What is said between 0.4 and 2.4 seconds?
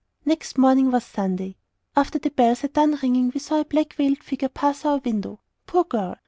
morning was Sunday. After the